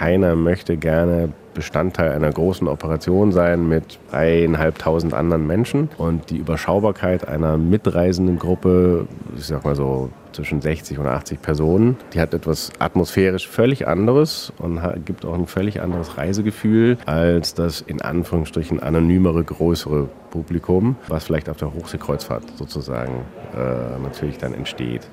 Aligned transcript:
keiner 0.00 0.34
möchte 0.34 0.78
gerne 0.78 1.28
Bestandteil 1.52 2.12
einer 2.12 2.30
großen 2.30 2.66
Operation 2.68 3.32
sein 3.32 3.68
mit 3.68 3.98
dreieinhalbtausend 4.10 5.12
anderen 5.12 5.46
Menschen. 5.46 5.90
Und 5.98 6.30
die 6.30 6.38
Überschaubarkeit 6.38 7.28
einer 7.28 7.58
mitreisenden 7.58 8.38
Gruppe, 8.38 9.06
ich 9.36 9.44
sag 9.44 9.62
mal 9.66 9.76
so 9.76 10.08
zwischen 10.32 10.62
60 10.62 10.98
und 10.98 11.06
80 11.06 11.42
Personen, 11.42 11.98
die 12.14 12.20
hat 12.20 12.32
etwas 12.32 12.70
atmosphärisch 12.78 13.46
völlig 13.46 13.88
anderes 13.88 14.54
und 14.56 14.80
gibt 15.04 15.26
auch 15.26 15.34
ein 15.34 15.46
völlig 15.46 15.82
anderes 15.82 16.16
Reisegefühl 16.16 16.96
als 17.04 17.52
das 17.52 17.82
in 17.82 18.00
Anführungsstrichen 18.00 18.80
anonymere, 18.80 19.44
größere 19.44 20.08
Publikum, 20.30 20.96
was 21.08 21.24
vielleicht 21.24 21.50
auf 21.50 21.58
der 21.58 21.74
Hochseekreuzfahrt 21.74 22.44
sozusagen 22.56 23.26
äh, 23.54 23.98
natürlich 24.02 24.38
dann 24.38 24.54
entsteht. 24.54 25.10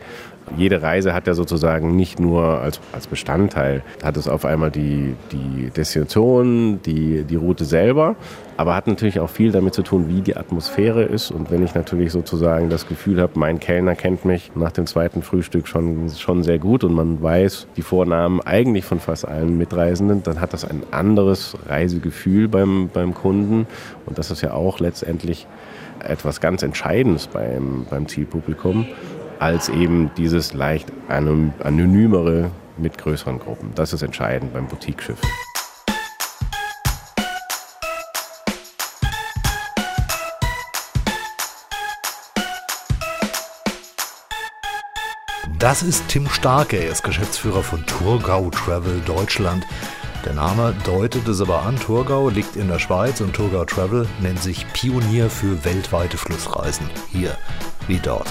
Jede 0.55 0.81
Reise 0.81 1.13
hat 1.13 1.27
ja 1.27 1.33
sozusagen 1.33 1.95
nicht 1.95 2.19
nur 2.19 2.61
als, 2.61 2.79
als 2.93 3.07
Bestandteil, 3.07 3.83
hat 4.03 4.15
es 4.17 4.27
auf 4.27 4.45
einmal 4.45 4.71
die, 4.71 5.15
die 5.31 5.69
Destination, 5.69 6.81
die, 6.85 7.23
die 7.23 7.35
Route 7.35 7.65
selber, 7.65 8.15
aber 8.55 8.75
hat 8.75 8.87
natürlich 8.87 9.19
auch 9.19 9.29
viel 9.29 9.51
damit 9.51 9.73
zu 9.73 9.83
tun, 9.83 10.07
wie 10.07 10.21
die 10.21 10.37
Atmosphäre 10.37 11.03
ist. 11.03 11.31
Und 11.31 11.51
wenn 11.51 11.63
ich 11.63 11.75
natürlich 11.75 12.11
sozusagen 12.11 12.69
das 12.69 12.87
Gefühl 12.87 13.21
habe, 13.21 13.33
mein 13.35 13.59
Kellner 13.59 13.95
kennt 13.95 14.25
mich 14.25 14.51
nach 14.55 14.71
dem 14.71 14.87
zweiten 14.87 15.21
Frühstück 15.21 15.67
schon, 15.67 16.09
schon 16.09 16.43
sehr 16.43 16.59
gut 16.59 16.83
und 16.83 16.93
man 16.93 17.21
weiß 17.21 17.67
die 17.75 17.81
Vornamen 17.81 18.41
eigentlich 18.41 18.85
von 18.85 18.99
fast 18.99 19.27
allen 19.27 19.57
Mitreisenden, 19.57 20.23
dann 20.23 20.39
hat 20.39 20.53
das 20.53 20.65
ein 20.65 20.83
anderes 20.91 21.57
Reisegefühl 21.67 22.47
beim, 22.47 22.89
beim 22.91 23.13
Kunden. 23.13 23.67
Und 24.05 24.17
das 24.17 24.31
ist 24.31 24.41
ja 24.41 24.53
auch 24.53 24.79
letztendlich 24.79 25.45
etwas 25.99 26.41
ganz 26.41 26.63
Entscheidendes 26.63 27.27
beim, 27.27 27.85
beim 27.89 28.07
Zielpublikum 28.07 28.85
als 29.39 29.69
eben 29.69 30.11
dieses 30.17 30.53
leicht 30.53 30.91
anonymere 31.07 32.51
mit 32.77 32.97
größeren 32.97 33.39
Gruppen. 33.39 33.71
Das 33.75 33.93
ist 33.93 34.01
entscheidend 34.01 34.53
beim 34.53 34.67
Boutique-Schiff. 34.67 35.19
Das 45.59 45.81
ist 45.81 46.07
Tim 46.07 46.29
Starke, 46.29 46.77
er 46.77 46.91
ist 46.91 47.03
Geschäftsführer 47.03 47.63
von 47.63 47.83
Tourgau 47.87 48.51
Travel 48.51 49.01
Deutschland. 49.05 49.65
Der 50.23 50.33
Name 50.33 50.75
deutet 50.85 51.27
es 51.27 51.41
aber 51.41 51.63
an, 51.63 51.79
Tourgau 51.79 52.29
liegt 52.29 52.55
in 52.55 52.67
der 52.67 52.79
Schweiz 52.79 53.21
und 53.21 53.33
Tourgau 53.33 53.65
Travel 53.65 54.07
nennt 54.21 54.41
sich 54.41 54.71
Pionier 54.73 55.29
für 55.29 55.65
weltweite 55.65 56.17
Flussreisen. 56.17 56.87
Hier 57.09 57.35
wie 57.87 57.97
dort. 57.97 58.27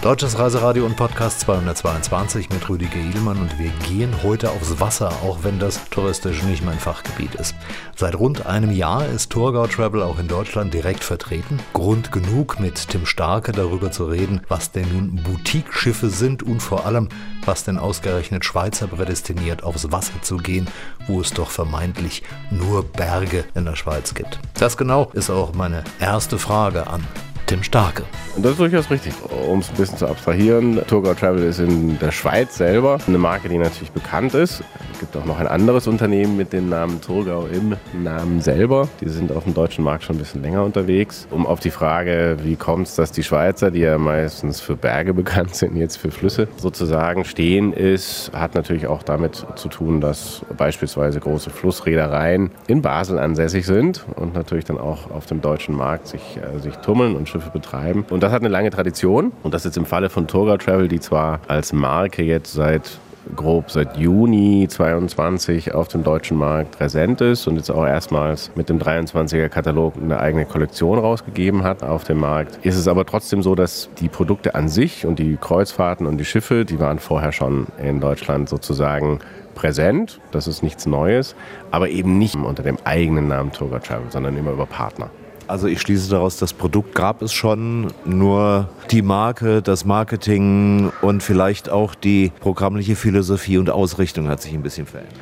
Deutsches 0.00 0.38
Reiseradio 0.38 0.86
und 0.86 0.96
Podcast 0.96 1.40
222 1.40 2.50
mit 2.50 2.68
Rüdiger 2.68 2.98
Edelmann 2.98 3.40
und 3.40 3.58
wir 3.58 3.70
gehen 3.88 4.22
heute 4.22 4.52
aufs 4.52 4.78
Wasser, 4.78 5.08
auch 5.24 5.38
wenn 5.42 5.58
das 5.58 5.90
touristisch 5.90 6.44
nicht 6.44 6.64
mein 6.64 6.78
Fachgebiet 6.78 7.34
ist. 7.34 7.56
Seit 7.96 8.14
rund 8.14 8.46
einem 8.46 8.70
Jahr 8.70 9.04
ist 9.06 9.30
Tourgau 9.30 9.66
Travel 9.66 10.04
auch 10.04 10.20
in 10.20 10.28
Deutschland 10.28 10.72
direkt 10.72 11.02
vertreten. 11.02 11.58
Grund 11.72 12.12
genug, 12.12 12.60
mit 12.60 12.88
Tim 12.90 13.06
Starke 13.06 13.50
darüber 13.50 13.90
zu 13.90 14.04
reden, 14.04 14.42
was 14.46 14.70
denn 14.70 14.86
nun 14.92 15.16
Boutique-Schiffe 15.16 16.10
sind 16.10 16.44
und 16.44 16.60
vor 16.60 16.86
allem, 16.86 17.08
was 17.44 17.64
denn 17.64 17.76
ausgerechnet 17.76 18.44
Schweizer 18.44 18.86
prädestiniert, 18.86 19.64
aufs 19.64 19.90
Wasser 19.90 20.22
zu 20.22 20.36
gehen, 20.36 20.68
wo 21.08 21.20
es 21.20 21.32
doch 21.32 21.50
vermeintlich 21.50 22.22
nur 22.52 22.84
Berge 22.84 23.46
in 23.56 23.64
der 23.64 23.74
Schweiz 23.74 24.14
gibt. 24.14 24.38
Das 24.60 24.76
genau 24.76 25.10
ist 25.14 25.28
auch 25.28 25.54
meine 25.54 25.82
erste 25.98 26.38
Frage 26.38 26.86
an 26.86 27.04
Tim 27.48 27.62
Starke. 27.62 28.04
Das 28.36 28.52
ist 28.52 28.60
durchaus 28.60 28.90
richtig. 28.90 29.14
Um 29.48 29.60
es 29.60 29.70
ein 29.70 29.76
bisschen 29.76 29.96
zu 29.96 30.06
abstrahieren, 30.06 30.80
Tourgau 30.86 31.14
Travel 31.14 31.42
ist 31.42 31.58
in 31.58 31.98
der 31.98 32.12
Schweiz 32.12 32.56
selber 32.58 32.98
eine 33.06 33.18
Marke, 33.18 33.48
die 33.48 33.56
natürlich 33.56 33.90
bekannt 33.90 34.34
ist. 34.34 34.62
Es 34.92 35.00
gibt 35.00 35.16
auch 35.16 35.24
noch 35.24 35.40
ein 35.40 35.48
anderes 35.48 35.86
Unternehmen 35.86 36.36
mit 36.36 36.52
dem 36.52 36.68
Namen 36.68 37.00
Tourgau 37.00 37.46
im 37.46 37.76
Namen 38.00 38.40
selber. 38.40 38.88
Die 39.00 39.08
sind 39.08 39.32
auf 39.32 39.44
dem 39.44 39.54
deutschen 39.54 39.82
Markt 39.82 40.04
schon 40.04 40.16
ein 40.16 40.18
bisschen 40.18 40.42
länger 40.42 40.62
unterwegs. 40.62 41.26
Um 41.30 41.46
auf 41.46 41.58
die 41.58 41.70
Frage, 41.70 42.36
wie 42.42 42.54
kommt 42.54 42.88
es, 42.88 42.96
dass 42.96 43.12
die 43.12 43.24
Schweizer, 43.24 43.70
die 43.70 43.80
ja 43.80 43.96
meistens 43.96 44.60
für 44.60 44.76
Berge 44.76 45.14
bekannt 45.14 45.54
sind, 45.54 45.76
jetzt 45.76 45.96
für 45.96 46.10
Flüsse 46.10 46.48
sozusagen 46.58 47.24
stehen, 47.24 47.72
ist, 47.72 48.30
hat 48.34 48.54
natürlich 48.54 48.86
auch 48.86 49.02
damit 49.02 49.46
zu 49.56 49.68
tun, 49.68 50.00
dass 50.00 50.42
beispielsweise 50.56 51.18
große 51.18 51.50
Flussreedereien 51.50 52.50
in 52.66 52.82
Basel 52.82 53.18
ansässig 53.18 53.66
sind 53.66 54.04
und 54.16 54.34
natürlich 54.34 54.64
dann 54.66 54.78
auch 54.78 55.10
auf 55.10 55.26
dem 55.26 55.40
deutschen 55.40 55.74
Markt 55.74 56.08
sich, 56.08 56.36
äh, 56.36 56.58
sich 56.58 56.76
tummeln 56.76 57.16
und 57.16 57.28
Schiffe 57.40 57.50
betreiben. 57.50 58.04
Und 58.10 58.22
das 58.22 58.32
hat 58.32 58.42
eine 58.42 58.48
lange 58.48 58.70
Tradition. 58.70 59.32
Und 59.42 59.54
das 59.54 59.64
ist 59.64 59.76
im 59.76 59.86
Falle 59.86 60.10
von 60.10 60.26
Tourgau 60.26 60.56
Travel, 60.56 60.88
die 60.88 61.00
zwar 61.00 61.40
als 61.48 61.72
Marke 61.72 62.22
jetzt 62.22 62.52
seit 62.52 62.98
grob 63.36 63.70
seit 63.70 63.98
Juni 63.98 64.66
22 64.68 65.74
auf 65.74 65.88
dem 65.88 66.02
deutschen 66.02 66.38
Markt 66.38 66.78
präsent 66.78 67.20
ist 67.20 67.46
und 67.46 67.56
jetzt 67.56 67.70
auch 67.70 67.86
erstmals 67.86 68.50
mit 68.54 68.70
dem 68.70 68.78
23er 68.78 69.50
Katalog 69.50 69.94
eine 69.96 70.18
eigene 70.18 70.46
Kollektion 70.46 70.98
rausgegeben 70.98 71.62
hat 71.62 71.82
auf 71.82 72.04
dem 72.04 72.20
Markt. 72.20 72.64
Ist 72.64 72.76
es 72.76 72.88
aber 72.88 73.04
trotzdem 73.04 73.42
so, 73.42 73.54
dass 73.54 73.90
die 74.00 74.08
Produkte 74.08 74.54
an 74.54 74.70
sich 74.70 75.04
und 75.04 75.18
die 75.18 75.36
Kreuzfahrten 75.36 76.06
und 76.06 76.16
die 76.16 76.24
Schiffe, 76.24 76.64
die 76.64 76.80
waren 76.80 76.98
vorher 76.98 77.32
schon 77.32 77.66
in 77.82 78.00
Deutschland 78.00 78.48
sozusagen 78.48 79.18
präsent. 79.54 80.20
Das 80.30 80.46
ist 80.46 80.62
nichts 80.62 80.86
Neues, 80.86 81.34
aber 81.70 81.90
eben 81.90 82.16
nicht 82.16 82.34
unter 82.36 82.62
dem 82.62 82.78
eigenen 82.84 83.28
Namen 83.28 83.52
Tourgau 83.52 83.78
Travel, 83.78 84.10
sondern 84.10 84.38
immer 84.38 84.52
über 84.52 84.64
Partner. 84.64 85.10
Also 85.48 85.66
ich 85.66 85.80
schließe 85.80 86.10
daraus, 86.10 86.36
das 86.36 86.52
Produkt 86.52 86.94
gab 86.94 87.22
es 87.22 87.32
schon, 87.32 87.90
nur 88.04 88.68
die 88.90 89.00
Marke, 89.00 89.62
das 89.62 89.86
Marketing 89.86 90.92
und 91.00 91.22
vielleicht 91.22 91.70
auch 91.70 91.94
die 91.94 92.32
programmliche 92.40 92.96
Philosophie 92.96 93.56
und 93.56 93.70
Ausrichtung 93.70 94.28
hat 94.28 94.42
sich 94.42 94.52
ein 94.52 94.62
bisschen 94.62 94.84
verändert. 94.84 95.16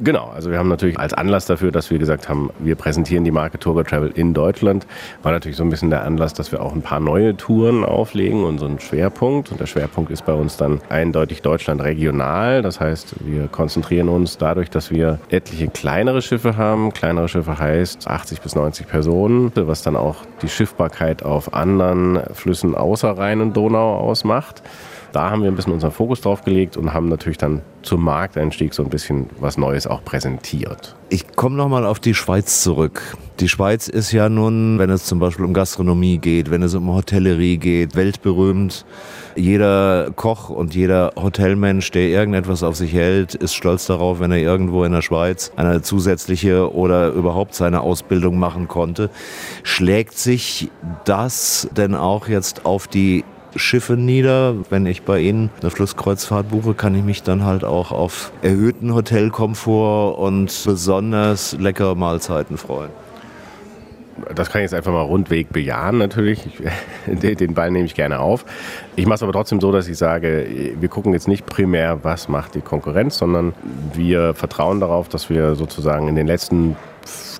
Genau, 0.00 0.30
also 0.34 0.50
wir 0.50 0.58
haben 0.58 0.70
natürlich 0.70 0.98
als 0.98 1.12
Anlass 1.12 1.44
dafür, 1.44 1.70
dass 1.70 1.90
wir 1.90 1.98
gesagt 1.98 2.28
haben, 2.28 2.48
wir 2.58 2.76
präsentieren 2.76 3.24
die 3.24 3.30
Marke 3.30 3.58
Tourgo 3.58 3.82
Travel 3.82 4.10
in 4.14 4.32
Deutschland, 4.32 4.86
war 5.22 5.32
natürlich 5.32 5.58
so 5.58 5.64
ein 5.64 5.68
bisschen 5.68 5.90
der 5.90 6.04
Anlass, 6.04 6.32
dass 6.32 6.50
wir 6.50 6.62
auch 6.62 6.72
ein 6.72 6.80
paar 6.80 6.98
neue 6.98 7.36
Touren 7.36 7.84
auflegen 7.84 8.42
und 8.44 8.58
so 8.58 8.64
einen 8.64 8.80
Schwerpunkt. 8.80 9.52
Und 9.52 9.60
der 9.60 9.66
Schwerpunkt 9.66 10.10
ist 10.10 10.24
bei 10.24 10.32
uns 10.32 10.56
dann 10.56 10.80
eindeutig 10.88 11.42
Deutschland 11.42 11.82
regional. 11.82 12.62
Das 12.62 12.80
heißt, 12.80 13.16
wir 13.20 13.48
konzentrieren 13.48 14.08
uns 14.08 14.38
dadurch, 14.38 14.70
dass 14.70 14.90
wir 14.90 15.18
etliche 15.28 15.68
kleinere 15.68 16.22
Schiffe 16.22 16.56
haben. 16.56 16.92
Kleinere 16.94 17.28
Schiffe 17.28 17.58
heißt 17.58 18.08
80 18.08 18.40
bis 18.40 18.54
90 18.54 18.88
Personen, 18.88 19.52
was 19.54 19.82
dann 19.82 19.96
auch 19.96 20.16
die 20.40 20.48
Schiffbarkeit 20.48 21.22
auf 21.22 21.52
anderen 21.52 22.22
Flüssen 22.32 22.74
außer 22.74 23.10
Rhein 23.18 23.42
und 23.42 23.54
Donau 23.56 23.96
ausmacht. 23.96 24.62
Da 25.12 25.30
haben 25.30 25.42
wir 25.42 25.50
ein 25.50 25.54
bisschen 25.56 25.74
unseren 25.74 25.90
Fokus 25.90 26.22
drauf 26.22 26.42
gelegt 26.42 26.78
und 26.78 26.94
haben 26.94 27.08
natürlich 27.08 27.36
dann 27.36 27.60
zum 27.82 28.02
Markteinstieg 28.02 28.72
so 28.72 28.82
ein 28.82 28.88
bisschen 28.88 29.26
was 29.40 29.58
Neues 29.58 29.86
auch 29.86 30.02
präsentiert. 30.04 30.96
Ich 31.10 31.36
komme 31.36 31.56
nochmal 31.56 31.84
auf 31.84 32.00
die 32.00 32.14
Schweiz 32.14 32.62
zurück. 32.62 33.18
Die 33.38 33.48
Schweiz 33.48 33.88
ist 33.88 34.12
ja 34.12 34.30
nun, 34.30 34.78
wenn 34.78 34.88
es 34.88 35.04
zum 35.04 35.18
Beispiel 35.18 35.44
um 35.44 35.52
Gastronomie 35.52 36.16
geht, 36.16 36.50
wenn 36.50 36.62
es 36.62 36.74
um 36.74 36.90
Hotellerie 36.94 37.58
geht, 37.58 37.94
weltberühmt. 37.94 38.86
Jeder 39.36 40.10
Koch 40.16 40.48
und 40.48 40.74
jeder 40.74 41.12
Hotelmensch, 41.16 41.90
der 41.90 42.08
irgendetwas 42.08 42.62
auf 42.62 42.76
sich 42.76 42.94
hält, 42.94 43.34
ist 43.34 43.54
stolz 43.54 43.86
darauf, 43.86 44.20
wenn 44.20 44.30
er 44.30 44.38
irgendwo 44.38 44.84
in 44.84 44.92
der 44.92 45.02
Schweiz 45.02 45.52
eine 45.56 45.82
zusätzliche 45.82 46.72
oder 46.74 47.10
überhaupt 47.10 47.54
seine 47.54 47.82
Ausbildung 47.82 48.38
machen 48.38 48.68
konnte. 48.68 49.10
Schlägt 49.62 50.16
sich 50.16 50.70
das 51.04 51.68
denn 51.76 51.94
auch 51.94 52.28
jetzt 52.28 52.64
auf 52.64 52.86
die 52.86 53.24
Schiffe 53.56 53.94
nieder. 53.94 54.54
Wenn 54.70 54.86
ich 54.86 55.02
bei 55.02 55.20
Ihnen 55.20 55.50
eine 55.60 55.70
Flusskreuzfahrt 55.70 56.48
buche, 56.48 56.74
kann 56.74 56.94
ich 56.94 57.04
mich 57.04 57.22
dann 57.22 57.44
halt 57.44 57.64
auch 57.64 57.92
auf 57.92 58.32
erhöhten 58.42 58.94
Hotelkomfort 58.94 60.18
und 60.18 60.62
besonders 60.64 61.56
leckere 61.58 61.94
Mahlzeiten 61.94 62.56
freuen. 62.56 62.90
Das 64.34 64.50
kann 64.50 64.60
ich 64.60 64.64
jetzt 64.64 64.74
einfach 64.74 64.92
mal 64.92 65.02
rundweg 65.02 65.50
bejahen 65.52 65.98
natürlich. 65.98 66.46
Ich, 67.06 67.18
den 67.36 67.54
Ball 67.54 67.70
nehme 67.70 67.86
ich 67.86 67.94
gerne 67.94 68.20
auf. 68.20 68.44
Ich 68.94 69.06
mache 69.06 69.16
es 69.16 69.22
aber 69.22 69.32
trotzdem 69.32 69.60
so, 69.60 69.72
dass 69.72 69.88
ich 69.88 69.98
sage, 69.98 70.46
wir 70.78 70.88
gucken 70.88 71.12
jetzt 71.12 71.28
nicht 71.28 71.46
primär, 71.46 72.00
was 72.02 72.28
macht 72.28 72.54
die 72.54 72.60
Konkurrenz, 72.60 73.18
sondern 73.18 73.54
wir 73.94 74.34
vertrauen 74.34 74.80
darauf, 74.80 75.08
dass 75.08 75.30
wir 75.30 75.54
sozusagen 75.54 76.08
in 76.08 76.14
den 76.14 76.26
letzten 76.26 76.76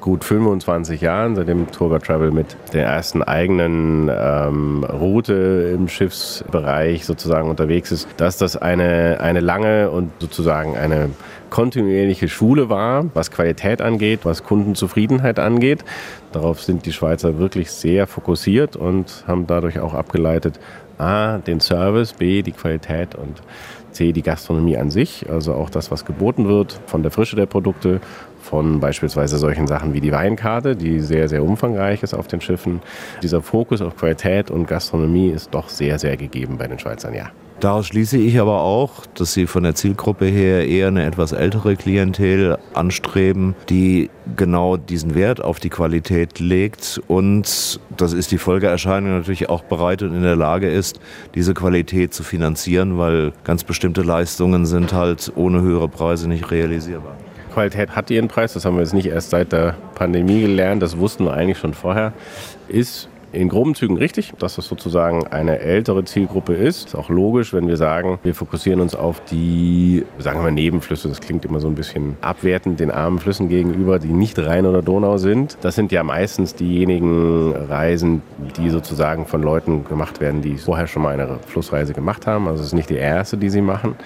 gut 0.03 0.25
25 0.25 1.01
Jahren, 1.01 1.37
seitdem 1.37 1.71
Tourga 1.71 1.99
Travel 2.01 2.33
mit 2.33 2.57
der 2.75 2.85
ersten 2.85 3.23
eigenen 3.23 4.11
ähm, 4.13 4.85
Route 4.85 5.73
im 5.75 5.89
Schiffsbereich 5.89 7.07
sozusagen 7.07 7.49
unterwegs 7.49 7.93
ist, 7.93 8.09
dass 8.19 8.37
das 8.37 8.57
eine, 8.57 9.21
eine 9.21 9.41
lange 9.41 9.91
und 9.91 10.11
sozusagen 10.19 10.77
eine 10.77 11.11
kontinuierliche 11.49 12.29
Schule 12.29 12.69
war, 12.69 13.07
was 13.15 13.31
Qualität 13.31 13.81
angeht, 13.81 14.21
was 14.25 14.43
Kundenzufriedenheit 14.43 15.39
angeht. 15.39 15.85
Darauf 16.33 16.61
sind 16.63 16.85
die 16.85 16.93
Schweizer 16.93 17.39
wirklich 17.39 17.71
sehr 17.71 18.07
fokussiert 18.07 18.75
und 18.75 19.25
haben 19.27 19.47
dadurch 19.47 19.79
auch 19.79 19.95
abgeleitet, 19.95 20.59
A, 20.99 21.39
den 21.39 21.61
Service, 21.61 22.13
B, 22.15 22.43
die 22.43 22.53
Qualität 22.53 23.15
und 23.15 23.43
C, 23.93 24.13
die 24.13 24.23
Gastronomie 24.23 24.77
an 24.77 24.91
sich, 24.91 25.27
also 25.31 25.55
auch 25.55 25.71
das, 25.71 25.91
was 25.91 26.05
geboten 26.05 26.49
wird, 26.49 26.81
von 26.87 27.03
der 27.03 27.11
Frische 27.11 27.37
der 27.37 27.47
Produkte 27.47 28.01
von 28.43 28.81
beispielsweise 28.81 29.39
solchen 29.39 29.67
Sachen 29.67 29.95
wie 29.95 30.01
die 30.01 30.13
Weinkarte, 30.13 30.77
die 30.77 31.01
sehr, 31.01 31.29
sehr 31.29 31.43
umfangreich 31.43 32.03
ist 32.03 32.15
auf 32.15 32.29
den 32.29 32.41
Schiffen. 32.41 32.81
Dieser 33.23 33.41
Fokus 33.41 33.81
auf 33.81 33.97
Qualität 33.97 34.51
und 34.51 34.67
Gastronomie 34.67 35.31
ist 35.31 35.55
doch 35.55 35.69
sehr, 35.69 35.99
sehr 35.99 36.17
gegeben 36.17 36.59
bei 36.59 36.67
den 36.67 36.79
Schweizern, 36.79 37.15
ja. 37.15 37.31
Daraus 37.63 37.87
schließe 37.87 38.19
ich 38.19 38.41
aber 38.41 38.63
auch, 38.63 39.07
dass 39.15 39.35
Sie 39.35 39.47
von 39.47 39.63
der 39.63 39.77
Zielgruppe 39.77 40.25
her 40.27 40.67
eher 40.67 40.89
eine 40.89 41.05
etwas 41.05 41.31
ältere 41.31 41.77
Klientel 41.77 42.59
anstreben, 42.75 43.55
die 43.69 44.11
genau 44.37 44.77
diesen 44.77 45.15
Wert 45.15 45.45
auf 45.45 45.61
die 45.61 45.69
Qualität 45.69 46.41
legt 46.41 47.01
und, 47.07 47.79
das 47.97 48.15
ist 48.15 48.33
die 48.33 48.39
Folgeerscheinung, 48.39 49.13
natürlich 49.13 49.49
auch 49.49 49.63
bereit 49.63 50.03
und 50.03 50.13
in 50.13 50.23
der 50.23 50.35
Lage 50.35 50.69
ist, 50.69 50.99
diese 51.37 51.55
Qualität 51.55 52.13
zu 52.13 52.25
finanzieren, 52.25 52.99
weil 52.99 53.33
ganz 53.45 53.63
bestimmte 53.63 54.03
Leistungen 54.03 54.67
sind 54.67 54.93
halt 54.93 55.31
ohne 55.37 55.61
höhere 55.61 55.89
Preise 55.89 56.29
nicht 56.29 56.51
realisierbar. 56.51 57.15
Qualität 57.53 57.91
hat 57.95 58.11
ihren 58.11 58.29
Preis, 58.29 58.53
das 58.55 58.65
haben 58.65 58.77
wir 58.77 58.83
jetzt 58.83 58.95
nicht 58.95 59.07
erst 59.07 59.31
seit 59.31 59.53
der 59.53 59.75
Pandemie 59.95 60.41
gelernt, 60.41 60.83
das 60.83 60.99
wussten 60.99 61.25
wir 61.25 61.35
eigentlich 61.35 61.59
schon 61.59 61.75
vorher, 61.75 62.13
ist 62.69 63.09
in 63.33 63.49
groben 63.49 63.75
Zügen 63.75 63.97
richtig, 63.97 64.33
dass 64.39 64.57
das 64.57 64.67
sozusagen 64.67 65.27
eine 65.29 65.59
ältere 65.61 66.05
Zielgruppe 66.05 66.55
ist. 66.55 66.89
Ist 66.89 66.95
auch 66.95 67.09
logisch, 67.09 67.53
wenn 67.53 67.67
wir 67.67 67.77
sagen, 67.77 68.19
wir 68.23 68.35
fokussieren 68.35 68.81
uns 68.81 68.95
auf 68.95 69.23
die, 69.25 70.05
sagen 70.19 70.45
wir 70.45 70.51
Nebenflüsse. 70.51 71.09
Das 71.09 71.21
klingt 71.21 71.45
immer 71.45 71.61
so 71.61 71.69
ein 71.69 71.75
bisschen 71.75 72.17
abwertend 72.21 72.79
den 72.79 72.91
armen 72.91 73.19
Flüssen 73.19 73.49
gegenüber, 73.49 73.99
die 73.99 74.09
nicht 74.09 74.39
Rhein 74.39 74.67
oder 74.67 74.83
Donau 74.83 75.17
sind. 75.17 75.57
Das 75.63 75.75
sind 75.75 75.93
ja 75.93 76.03
meistens 76.03 76.55
diejenigen 76.55 77.53
Reisen, 77.53 78.23
die 78.57 78.71
sozusagen 78.71 79.27
von 79.27 79.43
Leuten 79.43 79.85
gemacht 79.85 80.21
werden, 80.21 80.43
die 80.43 80.59
vorher 80.59 80.87
schon 80.87 81.03
mal 81.03 81.15
eine 81.15 81.39
Flussreise 81.47 81.95
gemacht 81.95 82.27
haben. 82.27 82.49
Also 82.49 82.61
es 82.61 82.69
ist 82.69 82.75
nicht 82.75 82.91
die 82.91 82.97
erste, 82.97 83.37
die 83.39 83.49
sie 83.49 83.63
machen. 83.63 83.97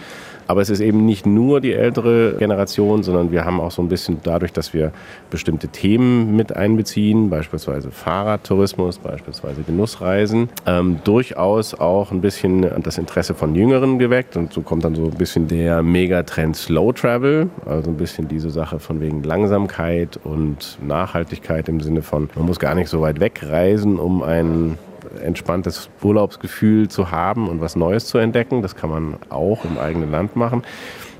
Aber 0.46 0.60
es 0.60 0.70
ist 0.70 0.80
eben 0.80 1.04
nicht 1.04 1.26
nur 1.26 1.60
die 1.60 1.72
ältere 1.72 2.34
Generation, 2.38 3.02
sondern 3.02 3.30
wir 3.32 3.44
haben 3.44 3.60
auch 3.60 3.70
so 3.70 3.82
ein 3.82 3.88
bisschen 3.88 4.18
dadurch, 4.22 4.52
dass 4.52 4.72
wir 4.74 4.92
bestimmte 5.30 5.68
Themen 5.68 6.36
mit 6.36 6.54
einbeziehen, 6.54 7.30
beispielsweise 7.30 7.90
Fahrradtourismus, 7.90 8.98
beispielsweise 8.98 9.62
Genussreisen, 9.62 10.48
ähm, 10.66 10.98
durchaus 11.04 11.74
auch 11.74 12.12
ein 12.12 12.20
bisschen 12.20 12.66
das 12.82 12.98
Interesse 12.98 13.34
von 13.34 13.54
Jüngeren 13.54 13.98
geweckt. 13.98 14.36
Und 14.36 14.52
so 14.52 14.60
kommt 14.62 14.84
dann 14.84 14.94
so 14.94 15.04
ein 15.04 15.10
bisschen 15.10 15.48
der 15.48 15.82
Megatrend 15.82 16.56
Slow 16.56 16.92
Travel, 16.92 17.48
also 17.64 17.90
ein 17.90 17.96
bisschen 17.96 18.28
diese 18.28 18.50
Sache 18.50 18.78
von 18.78 19.00
wegen 19.00 19.22
Langsamkeit 19.22 20.18
und 20.22 20.78
Nachhaltigkeit 20.86 21.68
im 21.68 21.80
Sinne 21.80 22.02
von, 22.02 22.28
man 22.34 22.46
muss 22.46 22.58
gar 22.58 22.74
nicht 22.74 22.88
so 22.88 23.00
weit 23.00 23.20
wegreisen, 23.20 23.98
um 23.98 24.22
einen 24.22 24.78
entspanntes 25.22 25.88
Urlaubsgefühl 26.02 26.88
zu 26.88 27.10
haben 27.10 27.48
und 27.48 27.60
was 27.60 27.76
Neues 27.76 28.06
zu 28.06 28.18
entdecken. 28.18 28.62
Das 28.62 28.76
kann 28.76 28.90
man 28.90 29.16
auch 29.28 29.64
im 29.64 29.78
eigenen 29.78 30.10
Land 30.10 30.36
machen. 30.36 30.62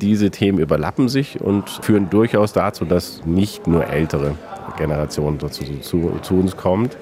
Diese 0.00 0.30
Themen 0.30 0.58
überlappen 0.58 1.08
sich 1.08 1.40
und 1.40 1.68
führen 1.68 2.10
durchaus 2.10 2.52
dazu, 2.52 2.84
dass 2.84 3.24
nicht 3.24 3.66
nur 3.66 3.86
ältere 3.86 4.34
Generationen 4.76 5.38
dazu, 5.38 5.64
zu, 5.80 6.12
zu 6.22 6.34
uns 6.34 6.56
kommt. 6.56 6.96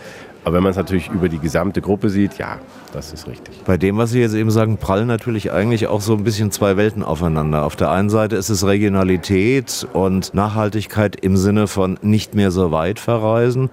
Aber 0.45 0.57
wenn 0.57 0.63
man 0.63 0.71
es 0.71 0.77
natürlich 0.77 1.11
über 1.11 1.29
die 1.29 1.39
gesamte 1.39 1.81
Gruppe 1.81 2.11
sieht, 2.11 2.37
ja, 2.39 2.59
das 2.93 3.13
ist 3.13 3.27
richtig. 3.27 3.63
Bei 3.65 3.77
dem, 3.77 3.97
was 3.97 4.11
Sie 4.11 4.21
jetzt 4.21 4.35
eben 4.35 4.51
sagen, 4.51 4.77
prallen 4.77 5.09
natürlich 5.09 5.53
eigentlich 5.53 5.87
auch 5.87 6.01
so 6.01 6.15
ein 6.15 6.23
bisschen 6.23 6.51
zwei 6.51 6.77
Welten 6.77 7.03
aufeinander. 7.03 7.65
Auf 7.65 7.77
der 7.77 7.91
einen 7.91 8.11
Seite 8.11 8.37
ist 8.37 8.51
es 8.51 8.67
Regionalität 8.67 9.87
und 9.93 10.35
Nachhaltigkeit 10.35 11.17
im 11.17 11.37
Sinne 11.37 11.67
von 11.67 11.99
nicht 12.03 12.35
mehr 12.35 12.51
so 12.51 12.71
weit 12.71 13.01
verreisen. 13.01 13.71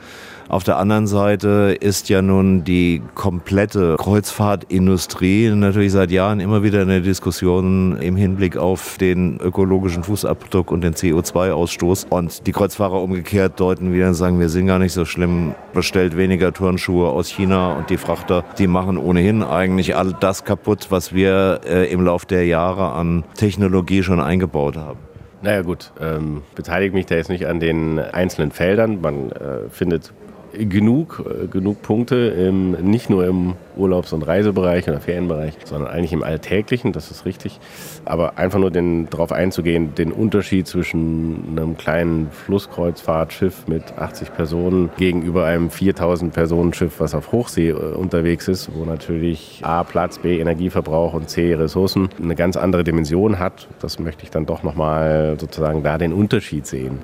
Auf 0.51 0.65
der 0.65 0.77
anderen 0.77 1.07
Seite 1.07 1.77
ist 1.79 2.09
ja 2.09 2.21
nun 2.21 2.65
die 2.65 3.01
komplette 3.15 3.95
Kreuzfahrtindustrie 3.97 5.49
natürlich 5.51 5.93
seit 5.93 6.11
Jahren 6.11 6.41
immer 6.41 6.61
wieder 6.61 6.81
in 6.81 6.89
der 6.89 6.99
Diskussion 6.99 7.97
im 8.01 8.17
Hinblick 8.17 8.57
auf 8.57 8.97
den 8.97 9.39
ökologischen 9.39 10.03
Fußabdruck 10.03 10.69
und 10.71 10.81
den 10.81 10.93
CO2-Ausstoß. 10.93 12.07
Und 12.09 12.47
die 12.47 12.51
Kreuzfahrer 12.51 13.01
umgekehrt 13.01 13.61
deuten 13.61 13.93
wieder 13.93 14.09
und 14.09 14.15
sagen, 14.15 14.41
wir 14.41 14.49
sind 14.49 14.67
gar 14.67 14.77
nicht 14.77 14.91
so 14.91 15.05
schlimm, 15.05 15.55
bestellt 15.73 16.17
weniger 16.17 16.51
Turnschuhe 16.61 17.09
aus 17.09 17.27
China 17.27 17.73
und 17.73 17.89
die 17.89 17.97
Frachter, 17.97 18.45
die 18.59 18.67
machen 18.67 18.99
ohnehin 18.99 19.41
eigentlich 19.41 19.95
all 19.95 20.13
das 20.19 20.45
kaputt, 20.45 20.87
was 20.91 21.11
wir 21.11 21.61
äh, 21.65 21.91
im 21.91 22.05
Laufe 22.05 22.27
der 22.27 22.45
Jahre 22.45 22.91
an 22.91 23.23
Technologie 23.35 24.03
schon 24.03 24.19
eingebaut 24.19 24.77
haben. 24.77 24.99
Naja 25.41 25.63
gut, 25.63 25.91
ähm, 25.99 26.43
beteilige 26.53 26.93
mich 26.93 27.07
da 27.07 27.15
jetzt 27.15 27.29
nicht 27.31 27.47
an 27.47 27.59
den 27.59 27.97
einzelnen 27.97 28.51
Feldern. 28.51 29.01
Man 29.01 29.31
äh, 29.31 29.69
findet 29.71 30.13
genug, 30.53 31.23
äh, 31.25 31.47
genug 31.47 31.81
Punkte, 31.81 32.15
im, 32.15 32.71
nicht 32.71 33.09
nur 33.09 33.25
im 33.25 33.53
Urlaubs- 33.75 34.13
und 34.13 34.23
Reisebereich 34.23 34.87
oder 34.87 34.99
Ferienbereich, 34.99 35.53
sondern 35.65 35.89
eigentlich 35.89 36.13
im 36.13 36.23
Alltäglichen, 36.23 36.91
das 36.91 37.11
ist 37.11 37.25
richtig. 37.25 37.59
Aber 38.05 38.37
einfach 38.37 38.59
nur 38.59 38.71
darauf 38.71 39.31
einzugehen, 39.31 39.95
den 39.95 40.11
Unterschied 40.11 40.67
zwischen 40.67 41.43
einem 41.51 41.77
kleinen 41.77 42.29
Flusskreuzfahrtschiff 42.31 43.67
mit 43.67 43.97
80 43.97 44.33
Personen 44.33 44.89
gegenüber 44.97 45.45
einem 45.45 45.69
4000 45.69 46.33
Personen 46.33 46.73
Schiff, 46.73 46.99
was 46.99 47.15
auf 47.15 47.31
Hochsee 47.31 47.69
äh, 47.69 47.73
unterwegs 47.73 48.47
ist, 48.47 48.69
wo 48.73 48.85
natürlich 48.85 49.61
A 49.63 49.83
Platz, 49.83 50.19
B 50.19 50.39
Energieverbrauch 50.39 51.13
und 51.13 51.29
C 51.29 51.53
Ressourcen 51.53 52.09
eine 52.21 52.35
ganz 52.35 52.57
andere 52.57 52.83
Dimension 52.83 53.39
hat. 53.39 53.67
Das 53.79 53.99
möchte 53.99 54.23
ich 54.23 54.31
dann 54.31 54.45
doch 54.45 54.63
nochmal 54.63 55.37
sozusagen 55.39 55.83
da 55.83 55.97
den 55.97 56.13
Unterschied 56.13 56.65
sehen. 56.65 56.99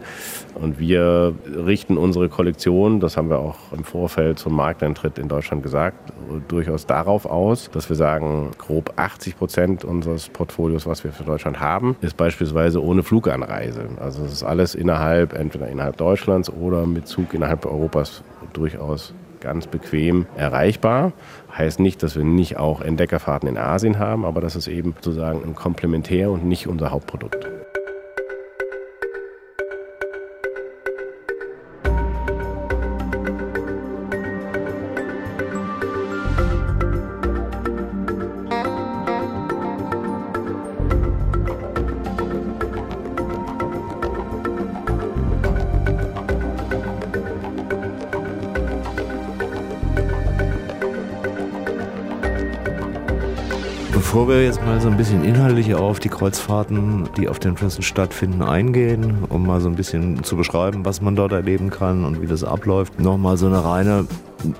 Und 0.61 0.79
wir 0.79 1.33
richten 1.45 1.97
unsere 1.97 2.29
Kollektion, 2.29 2.99
das 2.99 3.17
haben 3.17 3.29
wir 3.29 3.39
auch 3.39 3.71
im 3.71 3.83
Vorfeld 3.83 4.39
zum 4.39 4.55
Markteintritt 4.55 5.19
in 5.19 5.27
Deutschland 5.27 5.61
gesagt, 5.61 6.11
durchaus 6.47 6.85
darauf 6.85 7.25
aus, 7.25 7.69
dass 7.71 7.89
wir 7.89 7.95
sagen, 7.95 8.51
grob 8.57 8.93
80 8.95 9.37
Prozent 9.37 9.85
unseres 9.85 10.29
Portfolios, 10.29 10.87
was 10.87 11.03
wir 11.03 11.11
für 11.11 11.23
Deutschland 11.23 11.59
haben, 11.59 11.95
ist 12.01 12.17
beispielsweise 12.17 12.83
ohne 12.83 13.03
Fluganreise. 13.03 13.85
Also 13.99 14.23
es 14.23 14.33
ist 14.33 14.43
alles 14.43 14.73
innerhalb, 14.73 15.33
entweder 15.33 15.67
innerhalb 15.67 15.97
Deutschlands 15.97 16.49
oder 16.49 16.85
mit 16.85 17.07
Zug 17.07 17.33
innerhalb 17.33 17.65
Europas 17.65 18.23
durchaus 18.53 19.13
ganz 19.39 19.67
bequem 19.67 20.25
erreichbar. 20.35 21.13
Heißt 21.55 21.79
nicht, 21.79 22.01
dass 22.01 22.15
wir 22.15 22.23
nicht 22.23 22.57
auch 22.57 22.81
Entdeckerfahrten 22.81 23.47
in 23.47 23.57
Asien 23.57 23.99
haben, 23.99 24.25
aber 24.25 24.41
das 24.41 24.55
ist 24.55 24.67
eben 24.67 24.95
sozusagen 25.01 25.43
ein 25.43 25.55
Komplementär 25.55 26.31
und 26.31 26.45
nicht 26.45 26.67
unser 26.67 26.91
Hauptprodukt. 26.91 27.47
Bevor 54.17 54.29
wir 54.29 54.43
jetzt 54.43 54.65
mal 54.65 54.81
so 54.81 54.87
ein 54.87 54.97
bisschen 54.97 55.23
inhaltlich 55.23 55.75
auf 55.75 55.99
die 55.99 56.09
Kreuzfahrten, 56.09 57.07
die 57.17 57.29
auf 57.29 57.37
den 57.37 57.55
Flüssen 57.55 57.83
stattfinden, 57.83 58.41
eingehen, 58.41 59.23
um 59.29 59.45
mal 59.45 59.61
so 59.61 59.69
ein 59.69 59.75
bisschen 59.75 60.23
zu 60.23 60.35
beschreiben, 60.35 60.85
was 60.85 61.01
man 61.01 61.15
dort 61.15 61.33
erleben 61.33 61.69
kann 61.69 62.03
und 62.03 62.19
wie 62.19 62.25
das 62.25 62.43
abläuft, 62.43 62.99
nochmal 62.99 63.37
so 63.37 63.45
eine 63.45 63.63
reine 63.63 64.07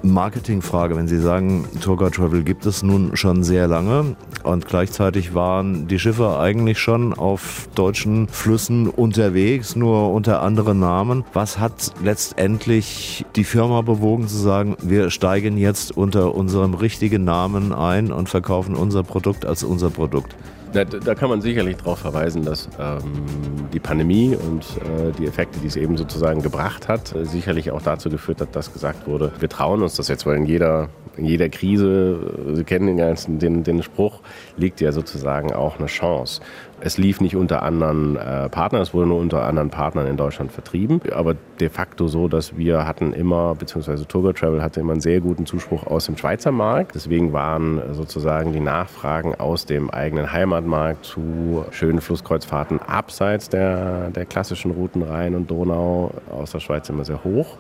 Marketingfrage. 0.03 0.96
Wenn 0.96 1.08
Sie 1.08 1.20
sagen, 1.20 1.65
Tourguide 1.82 2.12
Travel 2.12 2.44
gibt 2.44 2.65
es 2.65 2.84
nun 2.84 3.15
schon 3.15 3.44
sehr 3.44 3.67
lange 3.67 4.15
und 4.44 4.67
gleichzeitig 4.67 5.34
waren 5.34 5.88
die 5.88 6.00
Schiffe 6.00 6.39
eigentlich 6.39 6.79
schon 6.79 7.13
auf 7.13 7.67
deutschen 7.75 8.27
Flüssen 8.27 8.88
unterwegs, 8.88 9.75
nur 9.75 10.12
unter 10.13 10.41
anderen 10.41 10.79
Namen. 10.79 11.24
Was 11.34 11.60
hat 11.60 11.91
letztendlich 12.03 13.25
die 13.36 13.44
Firma 13.44 13.82
bewogen 13.82 14.27
zu 14.27 14.38
sagen, 14.38 14.75
wir 14.82 15.10
steigen 15.10 15.58
jetzt 15.58 15.96
unter 15.96 16.36
unserem 16.36 16.74
richtigen 16.74 17.24
Namen 17.24 17.74
ein 17.74 18.12
und 18.12 18.29
verkaufen 18.29 18.75
unser 18.75 19.03
Produkt 19.03 19.46
als 19.46 19.63
unser 19.63 19.89
Produkt? 19.89 20.36
Da, 20.74 20.84
da, 20.84 21.16
kann 21.16 21.30
man 21.30 21.42
sicherlich 21.42 21.78
darauf 21.78 22.00
verweisen, 22.00 22.44
dass 22.44 22.68
ähm, 22.80 23.02
die 23.74 23.80
Pandemie 23.80 24.36
und 24.36 24.64
äh, 24.64 25.12
die 25.18 25.26
Effekte, 25.26 25.60
die 25.60 25.68
es 25.68 25.76
eben 25.76 25.98
sozusagen 25.98 26.42
gebracht 26.42 26.88
hat, 26.88 27.16
äh, 27.16 27.26
sicherlich 27.26 27.72
auch 27.72 27.82
dazu 27.82 28.10
geführt 28.10 28.42
hat, 28.42 28.56
dass 28.56 28.74
gesagt 28.74 29.08
wurde, 29.08 29.32
wir 29.40 29.50
trauen 29.50 29.82
uns 29.82 29.96
das 29.96 30.08
jetzt, 30.08 30.26
weil 30.26 30.38
in 30.38 30.46
jeder, 30.46 30.90
in 31.16 31.26
jeder 31.26 31.50
Krise, 31.50 32.34
äh, 32.50 32.56
Sie 32.56 32.64
kennen 32.64 32.88
den, 32.88 32.98
ganzen, 32.98 33.40
den, 33.40 33.64
den 33.64 33.82
Spruch, 33.82 34.20
liegt 34.58 34.82
ja 34.82 34.92
sozusagen 34.92 35.54
auch 35.54 35.80
eine 35.80 35.88
Chance. 35.88 36.42
Es 36.80 37.00
lief 37.00 37.22
nicht 37.22 37.36
unter 37.36 37.64
anderen 37.64 38.18
äh, 38.18 38.50
Partnern, 38.50 38.84
es 38.84 38.94
wurde 38.94 39.08
nur 39.08 39.20
unter 39.20 39.44
anderen 39.44 39.72
Partnern 39.72 40.06
in 40.06 40.16
Deutschland 40.16 40.52
vertrieben, 40.52 41.02
aber 41.12 41.36
de 41.60 41.70
facto 41.70 42.08
so, 42.08 42.28
dass 42.28 42.56
wir 42.56 42.86
hatten 42.86 43.14
immer, 43.14 43.56
beziehungsweise 43.56 44.08
Tour 44.08 44.36
Travel 44.36 44.62
hatte 44.62 44.82
immer 44.82 44.92
einen 44.92 45.02
sehr 45.02 45.20
guten 45.20 45.48
Zuspruch 45.48 45.88
aus 45.88 46.06
dem 46.06 46.18
Schweizer 46.18 46.52
Markt. 46.52 46.94
Deswegen 46.94 47.34
waren 47.34 47.82
sozusagen 47.94 48.54
die 48.54 48.60
Nachfragen 48.60 49.34
aus 49.34 49.66
dem 49.66 49.90
eigenen 49.90 50.32
Heimatmarkt 50.58 51.06
zu 51.06 51.66
schönen 51.72 52.02
Flusskreuzfahrten 52.02 52.80
abseits 52.82 53.50
der, 53.50 54.10
der 54.10 54.26
klassischen 54.26 54.72
Routen 54.72 55.04
Rhein 55.04 55.36
und 55.36 55.52
Donau 55.52 56.12
aus 56.32 56.52
der 56.52 56.60
Schweiz 56.60 56.90
immer 56.90 57.06
sehr 57.06 57.24
hoch. 57.24 57.58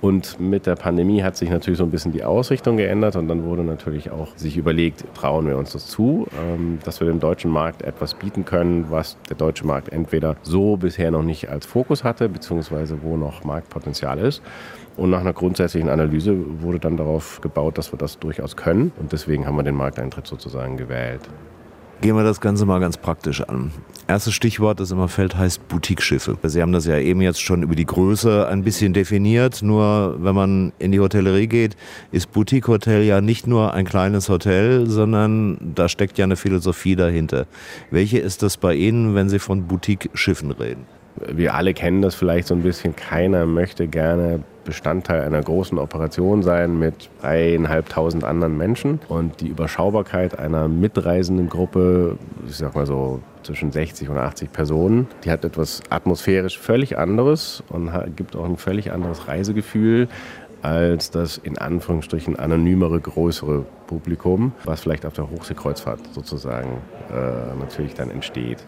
Und 0.00 0.38
mit 0.38 0.66
der 0.66 0.74
Pandemie 0.74 1.22
hat 1.22 1.36
sich 1.36 1.48
natürlich 1.48 1.78
so 1.78 1.84
ein 1.84 1.90
bisschen 1.90 2.12
die 2.12 2.24
Ausrichtung 2.24 2.76
geändert 2.76 3.16
und 3.16 3.26
dann 3.28 3.44
wurde 3.44 3.64
natürlich 3.64 4.10
auch 4.10 4.36
sich 4.36 4.58
überlegt, 4.58 5.04
trauen 5.14 5.46
wir 5.46 5.56
uns 5.56 5.72
das 5.72 5.86
zu, 5.86 6.26
ähm, 6.38 6.78
dass 6.84 7.00
wir 7.00 7.06
dem 7.06 7.20
deutschen 7.20 7.50
Markt 7.50 7.80
etwas 7.80 8.12
bieten 8.12 8.44
können, 8.44 8.90
was 8.90 9.16
der 9.30 9.36
deutsche 9.36 9.66
Markt 9.66 9.88
entweder 9.90 10.36
so 10.42 10.76
bisher 10.76 11.10
noch 11.10 11.22
nicht 11.22 11.48
als 11.48 11.64
Fokus 11.64 12.04
hatte, 12.04 12.28
beziehungsweise 12.28 12.98
wo 13.02 13.16
noch 13.16 13.44
Marktpotenzial 13.44 14.18
ist. 14.18 14.42
Und 14.96 15.08
nach 15.08 15.20
einer 15.20 15.32
grundsätzlichen 15.32 15.88
Analyse 15.88 16.36
wurde 16.60 16.80
dann 16.80 16.98
darauf 16.98 17.40
gebaut, 17.40 17.78
dass 17.78 17.90
wir 17.90 17.98
das 17.98 18.18
durchaus 18.18 18.56
können. 18.56 18.92
Und 19.00 19.12
deswegen 19.12 19.46
haben 19.46 19.56
wir 19.56 19.62
den 19.62 19.74
Markteintritt 19.74 20.26
sozusagen 20.26 20.76
gewählt. 20.76 21.22
Gehen 22.00 22.16
wir 22.16 22.24
das 22.24 22.40
Ganze 22.40 22.66
mal 22.66 22.80
ganz 22.80 22.96
praktisch 22.98 23.40
an. 23.40 23.70
Erstes 24.06 24.34
Stichwort, 24.34 24.78
das 24.78 24.90
immer 24.90 25.08
fällt, 25.08 25.36
heißt 25.36 25.66
Boutique-Schiffe. 25.68 26.36
Sie 26.42 26.60
haben 26.60 26.72
das 26.72 26.84
ja 26.84 26.98
eben 26.98 27.22
jetzt 27.22 27.40
schon 27.40 27.62
über 27.62 27.74
die 27.74 27.86
Größe 27.86 28.46
ein 28.46 28.62
bisschen 28.62 28.92
definiert. 28.92 29.62
Nur 29.62 30.16
wenn 30.22 30.34
man 30.34 30.72
in 30.78 30.92
die 30.92 31.00
Hotellerie 31.00 31.46
geht, 31.46 31.76
ist 32.12 32.30
Boutique-Hotel 32.32 33.02
ja 33.02 33.22
nicht 33.22 33.46
nur 33.46 33.72
ein 33.72 33.86
kleines 33.86 34.28
Hotel, 34.28 34.86
sondern 34.86 35.72
da 35.74 35.88
steckt 35.88 36.18
ja 36.18 36.24
eine 36.24 36.36
Philosophie 36.36 36.96
dahinter. 36.96 37.46
Welche 37.90 38.18
ist 38.18 38.42
das 38.42 38.58
bei 38.58 38.74
Ihnen, 38.74 39.14
wenn 39.14 39.30
Sie 39.30 39.38
von 39.38 39.66
Boutique-Schiffen 39.66 40.50
reden? 40.50 40.84
Wir 41.16 41.54
alle 41.54 41.74
kennen 41.74 42.02
das 42.02 42.14
vielleicht 42.14 42.48
so 42.48 42.54
ein 42.54 42.62
bisschen. 42.62 42.96
Keiner 42.96 43.46
möchte 43.46 43.86
gerne 43.86 44.42
Bestandteil 44.64 45.22
einer 45.22 45.42
großen 45.42 45.78
Operation 45.78 46.42
sein 46.42 46.78
mit 46.78 47.10
dreieinhalbtausend 47.20 48.24
anderen 48.24 48.56
Menschen. 48.56 49.00
Und 49.08 49.40
die 49.40 49.48
Überschaubarkeit 49.48 50.38
einer 50.38 50.68
mitreisenden 50.68 51.48
Gruppe, 51.48 52.18
ich 52.48 52.56
sag 52.56 52.74
mal 52.74 52.86
so 52.86 53.20
zwischen 53.42 53.70
60 53.70 54.08
und 54.08 54.18
80 54.18 54.52
Personen, 54.52 55.06
die 55.24 55.30
hat 55.30 55.44
etwas 55.44 55.82
atmosphärisch 55.90 56.58
völlig 56.58 56.98
anderes 56.98 57.62
und 57.68 57.90
gibt 58.16 58.34
auch 58.34 58.44
ein 58.44 58.56
völlig 58.56 58.90
anderes 58.90 59.28
Reisegefühl 59.28 60.08
als 60.62 61.10
das 61.10 61.36
in 61.36 61.58
Anführungsstrichen 61.58 62.36
anonymere, 62.36 62.98
größere 62.98 63.66
Publikum, 63.86 64.52
was 64.64 64.80
vielleicht 64.80 65.04
auf 65.04 65.12
der 65.12 65.30
Hochseekreuzfahrt 65.30 66.00
sozusagen 66.14 66.78
äh, 67.10 67.54
natürlich 67.60 67.92
dann 67.92 68.08
entsteht 68.08 68.64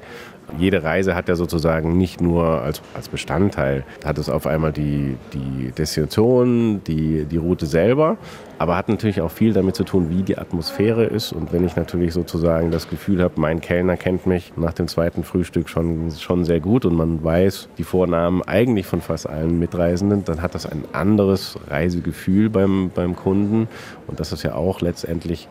jede 0.58 0.82
Reise 0.82 1.14
hat 1.14 1.28
ja 1.28 1.36
sozusagen 1.36 1.96
nicht 1.96 2.20
nur 2.20 2.62
als, 2.62 2.80
als 2.94 3.08
Bestandteil, 3.08 3.84
hat 4.04 4.18
es 4.18 4.28
auf 4.28 4.46
einmal 4.46 4.72
die, 4.72 5.16
die 5.32 5.72
Destination, 5.72 6.82
die, 6.84 7.24
die 7.24 7.36
Route 7.36 7.66
selber, 7.66 8.16
aber 8.58 8.76
hat 8.76 8.88
natürlich 8.88 9.20
auch 9.20 9.30
viel 9.30 9.52
damit 9.52 9.76
zu 9.76 9.84
tun, 9.84 10.08
wie 10.08 10.22
die 10.22 10.38
Atmosphäre 10.38 11.04
ist. 11.04 11.32
Und 11.32 11.52
wenn 11.52 11.64
ich 11.64 11.76
natürlich 11.76 12.14
sozusagen 12.14 12.70
das 12.70 12.88
Gefühl 12.88 13.22
habe, 13.22 13.40
mein 13.40 13.60
Kellner 13.60 13.96
kennt 13.96 14.26
mich 14.26 14.52
nach 14.56 14.72
dem 14.72 14.88
zweiten 14.88 15.24
Frühstück 15.24 15.68
schon, 15.68 16.10
schon 16.12 16.44
sehr 16.44 16.60
gut 16.60 16.84
und 16.84 16.94
man 16.94 17.22
weiß 17.22 17.68
die 17.76 17.84
Vornamen 17.84 18.42
eigentlich 18.42 18.86
von 18.86 19.00
fast 19.00 19.28
allen 19.28 19.58
Mitreisenden, 19.58 20.24
dann 20.24 20.42
hat 20.42 20.54
das 20.54 20.64
ein 20.66 20.84
anderes 20.92 21.58
Reisegefühl 21.68 22.50
beim, 22.50 22.90
beim 22.94 23.16
Kunden. 23.16 23.68
Und 24.06 24.20
das 24.20 24.32
ist 24.32 24.42
ja 24.42 24.54
auch 24.54 24.80
letztendlich 24.80 25.48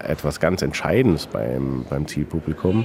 etwas 0.00 0.38
ganz 0.40 0.62
Entscheidendes 0.62 1.26
beim, 1.26 1.84
beim 1.88 2.06
Zielpublikum 2.06 2.84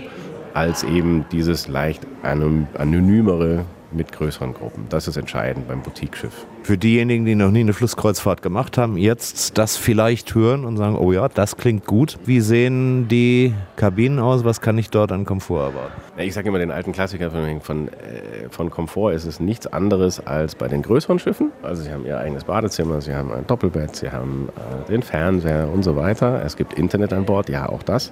als 0.53 0.83
eben 0.83 1.25
dieses 1.31 1.67
leicht 1.67 2.05
anonymere 2.23 3.65
mit 3.91 4.11
größeren 4.11 4.53
Gruppen. 4.53 4.85
Das 4.89 5.07
ist 5.07 5.17
entscheidend 5.17 5.67
beim 5.67 5.81
Boutique-Schiff. 5.81 6.45
Für 6.63 6.77
diejenigen, 6.77 7.25
die 7.25 7.35
noch 7.35 7.51
nie 7.51 7.61
eine 7.61 7.73
Flusskreuzfahrt 7.73 8.41
gemacht 8.41 8.77
haben, 8.77 8.97
jetzt 8.97 9.57
das 9.57 9.77
vielleicht 9.77 10.35
hören 10.35 10.65
und 10.65 10.77
sagen, 10.77 10.97
oh 10.97 11.11
ja, 11.11 11.27
das 11.27 11.57
klingt 11.57 11.85
gut. 11.85 12.17
Wie 12.25 12.41
sehen 12.41 13.07
die 13.07 13.53
Kabinen 13.75 14.19
aus? 14.19 14.43
Was 14.43 14.61
kann 14.61 14.77
ich 14.77 14.89
dort 14.89 15.11
an 15.11 15.25
Komfort 15.25 15.69
erwarten? 15.69 16.01
Ich 16.17 16.33
sage 16.33 16.49
immer 16.49 16.59
den 16.59 16.69
alten 16.69 16.91
Klassiker 16.91 17.31
von, 17.31 17.61
von, 17.61 17.87
äh, 17.87 18.49
von 18.49 18.69
Komfort 18.69 19.13
ist 19.13 19.25
es 19.25 19.39
nichts 19.39 19.67
anderes 19.67 20.19
als 20.19 20.53
bei 20.55 20.67
den 20.67 20.81
größeren 20.81 21.17
Schiffen. 21.17 21.51
Also 21.63 21.83
sie 21.83 21.91
haben 21.91 22.05
ihr 22.05 22.19
eigenes 22.19 22.43
Badezimmer, 22.43 23.01
sie 23.01 23.15
haben 23.15 23.31
ein 23.31 23.47
Doppelbett, 23.47 23.95
sie 23.95 24.11
haben 24.11 24.49
äh, 24.49 24.91
den 24.91 25.01
Fernseher 25.01 25.69
und 25.73 25.83
so 25.83 25.95
weiter. 25.95 26.41
Es 26.45 26.55
gibt 26.55 26.73
Internet 26.73 27.13
an 27.13 27.25
Bord, 27.25 27.49
ja 27.49 27.69
auch 27.69 27.83
das. 27.83 28.11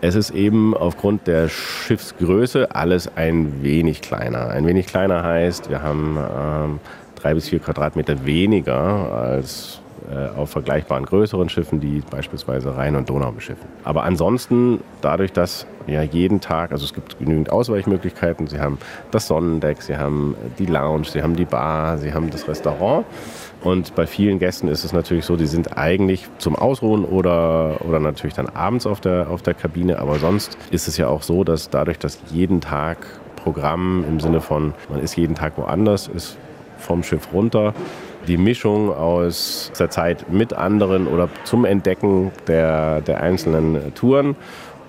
Es 0.00 0.14
ist 0.14 0.30
eben 0.30 0.74
aufgrund 0.74 1.26
der 1.26 1.48
Schiffsgröße 1.48 2.74
alles 2.74 3.10
ein 3.16 3.62
wenig 3.62 4.00
kleiner. 4.00 4.48
Ein 4.48 4.66
wenig 4.66 4.86
kleiner 4.86 5.22
heißt, 5.22 5.68
wir 5.68 5.82
haben 5.82 6.16
ähm, 6.16 6.80
drei 7.20 7.34
bis 7.34 7.48
vier 7.48 7.58
Quadratmeter 7.58 8.24
weniger 8.24 9.12
als 9.12 9.80
äh, 10.10 10.36
auf 10.36 10.50
vergleichbaren 10.50 11.04
größeren 11.04 11.48
Schiffen, 11.48 11.78
die 11.78 12.02
beispielsweise 12.10 12.76
Rhein 12.76 12.96
und 12.96 13.08
Donau 13.08 13.32
beschiffen. 13.32 13.68
Aber 13.84 14.04
ansonsten, 14.04 14.80
dadurch, 15.02 15.32
dass 15.32 15.66
ja 15.86 16.02
jeden 16.02 16.40
Tag, 16.40 16.72
also 16.72 16.84
es 16.84 16.94
gibt 16.94 17.18
genügend 17.18 17.50
Ausweichmöglichkeiten, 17.50 18.46
Sie 18.46 18.58
haben 18.58 18.78
das 19.10 19.26
Sonnendeck, 19.26 19.82
Sie 19.82 19.96
haben 19.96 20.34
die 20.58 20.66
Lounge, 20.66 21.04
Sie 21.04 21.22
haben 21.22 21.36
die 21.36 21.44
Bar, 21.44 21.98
Sie 21.98 22.12
haben 22.12 22.30
das 22.30 22.48
Restaurant. 22.48 23.04
Und 23.62 23.94
bei 23.94 24.06
vielen 24.06 24.38
Gästen 24.38 24.68
ist 24.68 24.84
es 24.84 24.92
natürlich 24.92 25.26
so, 25.26 25.36
die 25.36 25.46
sind 25.46 25.76
eigentlich 25.76 26.26
zum 26.38 26.56
Ausruhen 26.56 27.04
oder, 27.04 27.76
oder 27.86 28.00
natürlich 28.00 28.34
dann 28.34 28.48
abends 28.48 28.86
auf 28.86 29.00
der, 29.00 29.28
auf 29.28 29.42
der 29.42 29.54
Kabine. 29.54 29.98
Aber 29.98 30.18
sonst 30.18 30.56
ist 30.70 30.88
es 30.88 30.96
ja 30.96 31.08
auch 31.08 31.22
so, 31.22 31.44
dass 31.44 31.68
dadurch, 31.68 31.98
dass 31.98 32.18
jeden 32.32 32.62
Tag 32.62 33.06
Programm 33.36 34.04
im 34.08 34.18
Sinne 34.18 34.40
von, 34.40 34.74
man 34.88 35.00
ist 35.00 35.16
jeden 35.16 35.34
Tag 35.34 35.56
woanders, 35.56 36.08
ist 36.08 36.38
vom 36.80 37.02
Schiff 37.02 37.28
runter. 37.32 37.74
Die 38.26 38.36
Mischung 38.36 38.92
aus 38.92 39.72
der 39.78 39.90
Zeit 39.90 40.30
mit 40.30 40.52
anderen 40.52 41.06
oder 41.06 41.28
zum 41.44 41.64
Entdecken 41.64 42.32
der, 42.48 43.00
der 43.00 43.22
einzelnen 43.22 43.94
Touren 43.94 44.36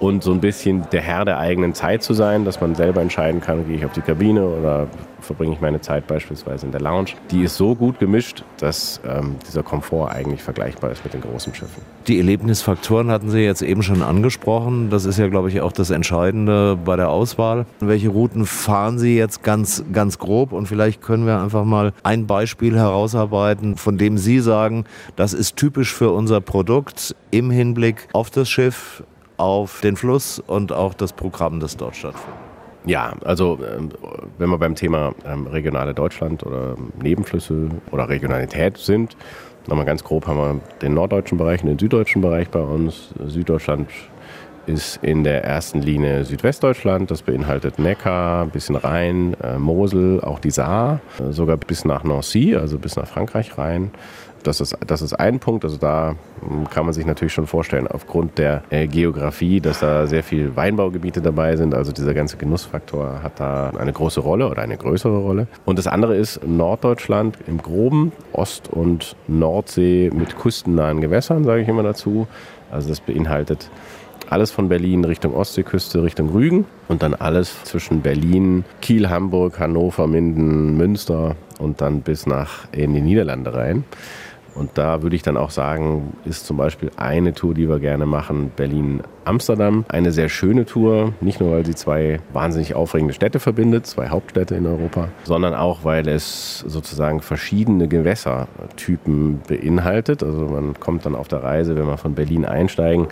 und 0.02 0.24
so 0.24 0.32
ein 0.32 0.42
bisschen 0.42 0.84
der 0.92 1.02
Herr 1.02 1.26
der 1.26 1.38
eigenen 1.38 1.76
Zeit 1.76 2.02
zu 2.02 2.14
sein, 2.14 2.44
dass 2.44 2.60
man 2.60 2.74
selber 2.74 3.02
entscheiden 3.02 3.40
kann, 3.40 3.68
gehe 3.68 3.78
ich 3.78 3.86
auf 3.86 3.94
die 3.94 4.02
Kabine 4.02 4.44
oder 4.44 4.88
verbringe 5.20 5.54
ich 5.54 5.62
meine 5.62 5.80
Zeit 5.80 6.08
beispielsweise 6.08 6.66
in 6.66 6.72
der 6.72 6.82
Lounge. 6.82 7.12
Die 7.30 7.44
ist 7.44 7.56
so 7.56 7.76
gut 7.76 8.00
gemischt, 8.00 8.44
dass 8.58 9.00
ähm, 9.08 9.36
dieser 9.48 9.62
Komfort 9.62 10.10
eigentlich 10.10 10.42
vergleichbar 10.42 10.90
ist 10.92 11.04
mit 11.04 11.14
den 11.14 11.22
großen 11.22 11.54
Schiffen. 11.54 11.84
Die 12.08 12.18
Erlebnisfaktoren 12.18 13.12
hatten 13.12 13.30
Sie 13.30 13.42
jetzt 13.42 13.62
eben 13.62 13.84
schon 13.84 14.02
angesprochen. 14.02 14.90
Das 14.90 15.06
ist 15.06 15.20
ja, 15.20 15.28
glaube 15.28 15.50
ich, 15.50 15.62
auch 15.62 15.72
das 15.72 15.92
Entscheidende 15.92 16.76
bei 16.84 16.96
der 16.96 17.10
Auswahl. 17.10 17.68
Welche 17.80 18.10
Routen 18.10 18.48
fahren 18.48 18.98
Sie 18.98 19.16
jetzt 19.16 19.44
ganz, 19.44 19.84
ganz 19.94 20.18
grob? 20.18 20.52
Und 20.52 20.66
vielleicht 20.66 21.02
können 21.04 21.28
wir 21.28 21.40
einfach 21.40 21.64
mal 21.64 21.94
ein 22.02 22.26
Beispiel 22.26 22.76
herausarbeiten, 22.76 23.78
von 23.78 24.00
dem 24.00 24.18
Sie 24.18 24.40
sagen, 24.40 24.86
das 25.16 25.34
ist 25.34 25.58
typisch 25.58 25.94
für 25.94 26.10
unser 26.10 26.42
Produkt 26.42 27.16
im 27.30 27.52
Hinblick 27.52 28.08
auf 28.14 28.32
das 28.32 28.50
Schiff, 28.50 29.04
auf 29.42 29.82
den 29.82 29.96
Fluss 29.96 30.40
und 30.40 30.72
auch 30.72 30.94
das 30.94 31.14
Programm, 31.14 31.60
das 31.60 31.76
dort 31.76 31.96
stattfindet. 31.96 32.40
Ja, 32.86 33.14
also 33.26 33.58
ähm, 33.76 33.90
wenn 34.38 34.50
wir 34.50 34.58
beim 34.60 34.76
Thema 34.76 35.14
ähm, 35.26 35.48
regionale 35.48 35.94
Deutschland 35.96 36.46
oder 36.46 36.76
Nebenflüsse 37.02 37.70
oder 37.92 38.08
Regionalität 38.08 38.78
sind, 38.78 39.18
nochmal 39.68 39.86
ganz 39.86 40.04
grob 40.04 40.28
haben 40.28 40.38
wir 40.38 40.60
den 40.82 40.94
norddeutschen 40.94 41.40
Bereich 41.40 41.62
und 41.64 41.70
den 41.70 41.80
süddeutschen 41.80 42.22
Bereich 42.22 42.50
bei 42.50 42.62
uns. 42.62 43.10
Süddeutschland 43.26 43.90
ist 44.66 45.00
in 45.02 45.24
der 45.24 45.44
ersten 45.44 45.82
Linie 45.82 46.26
Südwestdeutschland. 46.26 47.12
Das 47.12 47.22
beinhaltet 47.22 47.80
Neckar, 47.80 48.44
ein 48.44 48.50
bisschen 48.50 48.76
Rhein, 48.76 49.36
äh, 49.44 49.58
Mosel, 49.58 50.22
auch 50.22 50.40
die 50.40 50.52
Saar, 50.52 51.00
äh, 51.20 51.32
sogar 51.32 51.58
bis 51.58 51.86
nach 51.86 52.04
Nancy, 52.04 52.56
also 52.56 52.78
bis 52.78 52.96
nach 52.96 53.08
Frankreich 53.08 53.58
rein. 53.58 53.92
Das 54.44 54.60
ist, 54.60 54.76
das 54.86 55.02
ist 55.02 55.14
ein 55.14 55.40
Punkt. 55.40 55.64
Also 55.64 55.78
da 55.78 56.16
hm, 56.42 56.70
kann 56.70 56.86
man 56.86 56.94
sich 56.94 57.06
natürlich 57.06 57.34
schon 57.34 57.48
vorstellen, 57.48 57.88
aufgrund 57.88 58.38
der 58.38 58.64
äh, 58.70 58.88
Geografie, 58.88 59.60
dass 59.60 59.80
da 59.80 60.08
sehr 60.08 60.24
viele 60.24 60.56
Weinbaugebiete 60.56 61.22
dabei 61.22 61.56
sind. 61.56 61.74
Also 61.74 61.92
dieser 61.92 62.14
ganze 62.14 62.38
Genussfaktor 62.38 63.22
hat 63.24 63.40
da 63.40 63.72
eine 63.78 63.94
große 63.94 64.20
Rolle 64.20 64.48
oder 64.48 64.62
eine 64.62 64.78
größere 64.78 65.18
Rolle. 65.18 65.48
Und 65.66 65.78
das 65.78 65.88
andere 65.88 66.16
ist 66.16 66.46
Norddeutschland 66.46 67.38
im 67.48 67.62
Groben, 67.62 68.12
Ost- 68.34 68.70
und 68.70 69.16
Nordsee 69.28 70.10
mit 70.14 70.38
küstennahen 70.38 71.02
Gewässern, 71.02 71.44
sage 71.44 71.62
ich 71.62 71.68
immer 71.68 71.84
dazu. 71.84 72.28
Also 72.72 72.90
das 72.90 73.02
beinhaltet 73.02 73.70
alles 74.32 74.50
von 74.50 74.70
Berlin 74.70 75.04
Richtung 75.04 75.36
Ostseeküste, 75.36 76.04
Richtung 76.04 76.30
Rügen 76.30 76.66
und 76.88 77.04
dann 77.04 77.14
alles 77.14 77.64
zwischen 77.66 78.02
Berlin, 78.02 78.64
Kiel, 78.82 79.10
Hamburg, 79.10 79.60
Hannover, 79.60 80.08
Minden, 80.08 80.78
Münster 80.78 81.36
und 81.60 81.82
dann 81.82 82.02
bis 82.02 82.26
nach 82.26 82.66
in 82.72 82.94
die 82.94 83.02
Niederlande 83.02 83.54
rein. 83.54 83.84
Und 84.54 84.72
da 84.78 85.02
würde 85.02 85.16
ich 85.16 85.22
dann 85.22 85.38
auch 85.38 85.50
sagen, 85.50 86.14
ist 86.26 86.46
zum 86.46 86.58
Beispiel 86.58 86.92
eine 86.98 87.34
Tour, 87.34 87.54
die 87.54 87.70
wir 87.70 87.80
gerne 87.80 88.06
machen, 88.06 88.52
Berlin-Amsterdam. 88.56 89.86
Eine 89.88 90.12
sehr 90.12 90.28
schöne 90.28 90.66
Tour, 90.66 91.14
nicht 91.22 91.40
nur 91.40 91.52
weil 91.52 91.66
sie 91.66 91.76
zwei 91.76 92.20
wahnsinnig 92.34 92.76
aufregende 92.76 93.14
Städte 93.14 93.40
verbindet, 93.40 93.86
zwei 93.86 94.10
Hauptstädte 94.10 94.56
in 94.56 94.66
Europa, 94.66 95.08
sondern 95.24 95.54
auch 95.54 95.84
weil 95.84 96.08
es 96.08 96.60
sozusagen 96.60 97.22
verschiedene 97.22 97.88
Gewässertypen 97.88 99.42
beinhaltet. 99.48 100.22
Also 100.22 100.48
man 100.48 100.78
kommt 100.80 101.06
dann 101.06 101.16
auf 101.16 101.30
der 101.30 101.44
Reise, 101.44 101.78
wenn 101.78 101.88
wir 101.88 101.98
von 101.98 102.16
Berlin 102.16 102.46
einsteigen, 102.46 103.08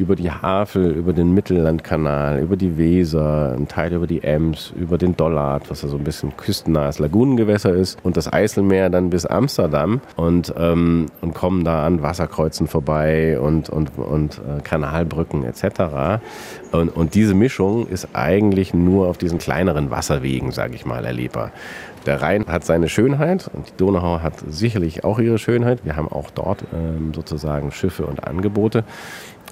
über 0.00 0.16
die 0.16 0.30
Havel, 0.30 0.92
über 0.92 1.12
den 1.12 1.34
Mittellandkanal, 1.34 2.40
über 2.40 2.56
die 2.56 2.78
Weser, 2.78 3.54
ein 3.56 3.68
Teil 3.68 3.92
über 3.92 4.06
die 4.06 4.24
Ems, 4.24 4.72
über 4.74 4.96
den 4.96 5.16
Dollard, 5.16 5.70
was 5.70 5.82
ja 5.82 5.88
so 5.88 5.98
ein 5.98 6.04
bisschen 6.04 6.36
küstennahes 6.36 6.98
Lagunengewässer 6.98 7.74
ist, 7.74 7.98
und 8.02 8.16
das 8.16 8.32
Eiselmeer 8.32 8.88
dann 8.88 9.10
bis 9.10 9.26
Amsterdam 9.26 10.00
und, 10.16 10.54
ähm, 10.56 11.06
und 11.20 11.34
kommen 11.34 11.64
da 11.64 11.86
an 11.86 12.02
Wasserkreuzen 12.02 12.66
vorbei 12.66 13.38
und, 13.38 13.68
und, 13.68 13.96
und 13.98 14.38
äh, 14.38 14.62
Kanalbrücken 14.62 15.44
etc. 15.44 16.22
Und, 16.72 16.88
und 16.96 17.14
diese 17.14 17.34
Mischung 17.34 17.86
ist 17.86 18.08
eigentlich 18.14 18.72
nur 18.72 19.08
auf 19.08 19.18
diesen 19.18 19.38
kleineren 19.38 19.90
Wasserwegen, 19.90 20.50
sage 20.50 20.74
ich 20.74 20.86
mal, 20.86 21.04
erlebbar. 21.04 21.52
Der 22.06 22.22
Rhein 22.22 22.46
hat 22.46 22.64
seine 22.64 22.88
Schönheit 22.88 23.50
und 23.52 23.68
die 23.68 23.76
Donau 23.76 24.20
hat 24.22 24.32
sicherlich 24.48 25.04
auch 25.04 25.18
ihre 25.18 25.38
Schönheit. 25.38 25.84
Wir 25.84 25.96
haben 25.96 26.08
auch 26.08 26.30
dort 26.30 26.64
ähm, 26.72 27.12
sozusagen 27.14 27.72
Schiffe 27.72 28.06
und 28.06 28.24
Angebote. 28.24 28.84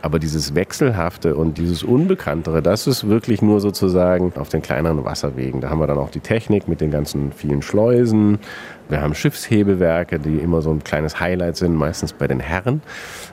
Aber 0.00 0.19
dieses 0.19 0.55
Wechselhafte 0.55 1.35
und 1.35 1.59
dieses 1.59 1.83
Unbekanntere, 1.83 2.62
das 2.62 2.87
ist 2.87 3.09
wirklich 3.09 3.43
nur 3.43 3.61
sozusagen 3.61 4.33
auf 4.37 4.49
den 4.49 4.62
kleineren 4.62 5.05
Wasserwegen. 5.05 5.61
Da 5.61 5.71
haben 5.71 5.81
wir 5.81 5.87
dann 5.87 5.99
auch 5.99 6.11
die 6.11 6.21
Technik 6.21 6.69
mit 6.69 6.81
den 6.81 6.90
ganzen 6.90 7.33
vielen 7.33 7.62
Schleusen, 7.62 8.38
Wir 8.88 9.02
haben 9.02 9.14
Schiffshebewerke, 9.14 10.18
die 10.18 10.38
immer 10.38 10.62
so 10.62 10.71
ein 10.71 10.83
kleines 10.83 11.21
Highlight 11.21 11.57
sind, 11.57 11.75
meistens 11.75 12.14
bei 12.14 12.26
den 12.26 12.40
Herren. 12.40 12.80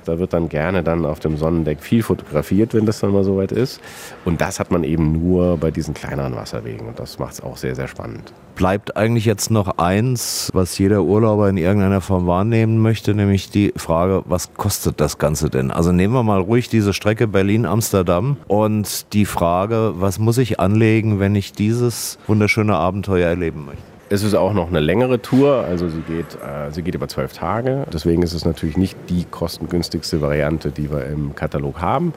Da 0.04 0.20
wird 0.20 0.34
dann 0.34 0.50
gerne 0.50 0.84
dann 0.84 1.06
auf 1.06 1.20
dem 1.20 1.38
Sonnendeck 1.38 1.82
viel 1.82 2.04
fotografiert, 2.04 2.74
wenn 2.74 2.86
das 2.86 3.00
dann 3.00 3.12
mal 3.12 3.24
soweit 3.24 3.54
ist. 3.54 3.80
Und 4.26 4.42
das 4.42 4.60
hat 4.60 4.70
man 4.70 4.84
eben 4.84 5.14
nur 5.14 5.58
bei 5.58 5.72
diesen 5.72 5.94
kleineren 5.94 6.36
Wasserwegen. 6.36 6.88
Und 6.88 7.00
das 7.00 7.20
macht 7.20 7.34
es 7.34 7.42
auch 7.42 7.56
sehr, 7.56 7.74
sehr 7.74 7.88
spannend. 7.88 8.34
Bleibt 8.56 8.98
eigentlich 8.98 9.26
jetzt 9.26 9.50
noch 9.50 9.78
eins, 9.78 10.50
was 10.54 10.78
jeder 10.78 11.04
Urlauber 11.04 11.50
in 11.50 11.58
irgendeiner 11.58 12.02
Form 12.02 12.28
wahrnehmen 12.28 12.82
möchte, 12.82 13.14
nämlich 13.14 13.50
die 13.50 13.74
Frage, 13.76 14.24
was 14.26 14.54
kostet 14.54 15.00
das 15.00 15.18
Ganze 15.18 15.50
denn? 15.50 15.72
Also 15.72 15.92
nehmen 15.92 16.14
wir 16.14 16.24
mal 16.24 16.40
ruhig 16.40 16.70
diese 16.70 16.94
Strecke 16.94 17.28
Berlin-Amsterdam 17.28 18.38
und 18.48 19.14
die 19.14 19.26
Frage, 19.26 19.94
was 19.96 20.20
muss 20.20 20.38
ich 20.38 20.60
anlegen, 20.60 21.20
wenn 21.20 21.36
ich 21.36 21.54
dieses 21.54 22.18
wunderschöne 22.28 22.76
Abenteuer 22.76 23.28
erleben 23.28 23.66
möchte? 23.66 23.95
Es 24.08 24.22
ist 24.22 24.36
auch 24.36 24.54
noch 24.54 24.68
eine 24.68 24.82
längere 24.82 25.20
Tour, 25.20 25.66
also 25.68 25.90
sie 25.90 26.02
geht, 26.02 26.36
äh, 26.36 26.72
sie 26.72 26.84
geht 26.84 26.94
über 26.94 27.08
zwölf 27.08 27.34
Tage. 27.34 27.88
Deswegen 27.92 28.22
ist 28.22 28.34
es 28.34 28.46
natürlich 28.46 28.78
nicht 28.78 28.96
die 29.10 29.26
kostengünstigste 29.26 30.22
Variante, 30.22 30.70
die 30.70 30.92
wir 30.92 31.08
im 31.08 31.34
Katalog 31.34 31.82
haben. 31.82 32.14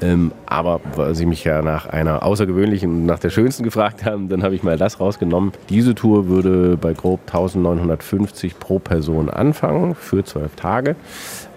Ähm, 0.00 0.32
aber 0.46 0.80
weil 0.96 1.14
Sie 1.14 1.26
mich 1.26 1.44
ja 1.44 1.62
nach 1.62 1.86
einer 1.86 2.24
außergewöhnlichen, 2.24 3.06
nach 3.06 3.18
der 3.18 3.30
schönsten 3.30 3.62
gefragt 3.62 4.04
haben, 4.04 4.28
dann 4.28 4.42
habe 4.42 4.54
ich 4.54 4.62
mal 4.62 4.76
das 4.76 4.98
rausgenommen. 5.00 5.52
Diese 5.68 5.94
Tour 5.94 6.28
würde 6.28 6.76
bei 6.76 6.92
grob 6.92 7.20
1950 7.26 8.58
pro 8.58 8.78
Person 8.78 9.30
anfangen 9.30 9.94
für 9.94 10.24
zwölf 10.24 10.56
Tage. 10.56 10.96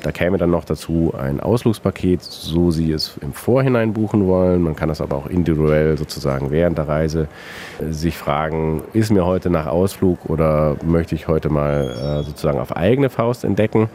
Da 0.04 0.12
käme 0.12 0.38
dann 0.38 0.52
noch 0.52 0.66
dazu 0.66 1.16
ein 1.20 1.40
Ausflugspaket, 1.40 2.22
so 2.22 2.70
Sie 2.70 2.92
es 2.92 3.18
im 3.22 3.34
Vorhinein 3.34 3.94
buchen 3.94 4.28
wollen. 4.28 4.62
Man 4.62 4.76
kann 4.76 4.90
das 4.90 5.02
aber 5.02 5.16
auch 5.16 5.26
individuell 5.26 5.98
sozusagen 5.98 6.52
während 6.52 6.78
der 6.78 6.88
Reise 6.88 7.28
äh, 7.82 7.92
sich 7.92 8.16
fragen, 8.16 8.84
ist 8.94 9.12
mir 9.12 9.26
heute 9.26 9.50
nach 9.50 9.66
Ausflug 9.66 10.30
oder 10.30 10.76
möchte 10.86 11.16
ich 11.16 11.28
heute 11.28 11.50
mal 11.50 11.90
äh, 11.90 12.24
sozusagen 12.24 12.60
auf 12.60 12.76
eigene 12.76 13.10
Faust 13.10 13.44
entdecken. 13.44 13.90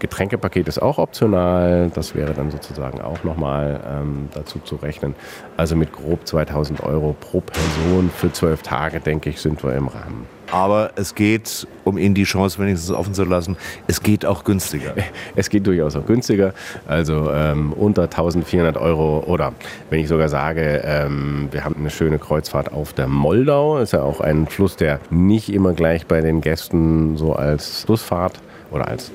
Getränkepaket 0.00 0.68
ist 0.68 0.80
auch 0.80 0.98
optional. 0.98 1.90
Das 1.94 2.14
wäre 2.14 2.34
dann 2.34 2.50
sozusagen 2.50 3.00
auch 3.00 3.22
nochmal 3.24 3.80
ähm, 3.86 4.28
dazu 4.34 4.58
zu 4.58 4.76
rechnen. 4.76 5.14
Also 5.56 5.76
mit 5.76 5.92
grob 5.92 6.26
2000 6.26 6.82
Euro 6.82 7.14
pro 7.18 7.40
Person 7.40 8.10
für 8.14 8.32
zwölf 8.32 8.62
Tage, 8.62 9.00
denke 9.00 9.30
ich, 9.30 9.40
sind 9.40 9.62
wir 9.62 9.74
im 9.74 9.88
Rahmen. 9.88 10.26
Aber 10.50 10.92
es 10.96 11.14
geht, 11.14 11.66
um 11.84 11.96
Ihnen 11.98 12.14
die 12.14 12.24
Chance 12.24 12.58
wenigstens 12.58 12.94
offen 12.94 13.14
zu 13.14 13.24
lassen, 13.24 13.56
es 13.86 14.02
geht 14.02 14.26
auch 14.26 14.44
günstiger. 14.44 14.94
Es 15.36 15.48
geht 15.48 15.66
durchaus 15.66 15.96
auch 15.96 16.06
günstiger. 16.06 16.54
Also 16.86 17.30
ähm, 17.32 17.72
unter 17.72 18.02
1400 18.02 18.76
Euro 18.76 19.24
oder 19.26 19.52
wenn 19.90 20.00
ich 20.00 20.08
sogar 20.08 20.28
sage, 20.28 20.82
ähm, 20.84 21.48
wir 21.50 21.64
haben 21.64 21.76
eine 21.78 21.90
schöne 21.90 22.18
Kreuzfahrt 22.18 22.72
auf 22.72 22.92
der 22.92 23.08
Moldau. 23.08 23.78
Ist 23.78 23.92
ja 23.92 24.02
auch 24.02 24.20
ein 24.20 24.46
Fluss, 24.46 24.76
der 24.76 25.00
nicht 25.10 25.52
immer 25.52 25.72
gleich 25.72 26.06
bei 26.06 26.20
den 26.20 26.40
Gästen 26.40 27.16
so 27.16 27.32
als 27.32 27.84
Flussfahrt 27.84 28.40
oder 28.70 28.88
als 28.88 29.12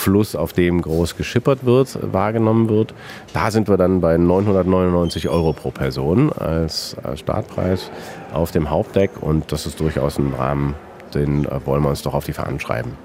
Fluss, 0.00 0.34
auf 0.34 0.52
dem 0.52 0.80
groß 0.82 1.16
geschippert 1.16 1.64
wird, 1.64 1.98
wahrgenommen 2.12 2.68
wird. 2.68 2.94
Da 3.32 3.50
sind 3.50 3.68
wir 3.68 3.76
dann 3.76 4.00
bei 4.00 4.16
999 4.16 5.28
Euro 5.28 5.52
pro 5.52 5.70
Person 5.70 6.32
als 6.32 6.96
Startpreis 7.14 7.90
auf 8.32 8.50
dem 8.50 8.70
Hauptdeck 8.70 9.10
und 9.20 9.52
das 9.52 9.66
ist 9.66 9.78
durchaus 9.78 10.18
ein 10.18 10.32
Rahmen, 10.34 10.74
den 11.14 11.44
äh, 11.44 11.66
wollen 11.66 11.82
wir 11.82 11.90
uns 11.90 12.02
doch 12.02 12.14
auf 12.14 12.24
die 12.24 12.32
Fahnen 12.32 12.60
schreiben. 12.60 12.96